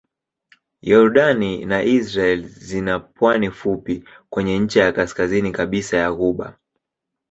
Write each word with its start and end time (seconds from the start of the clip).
Yordani 0.89 1.53
na 1.65 1.79
Israel 1.83 2.47
zina 2.47 2.99
pwani 2.99 3.51
fupi 3.51 4.03
kwenye 4.29 4.59
ncha 4.59 4.83
ya 4.83 4.91
kaskazini 4.93 5.51
kabisa 5.51 5.97
ya 5.97 6.11
ghuba. 6.13 6.57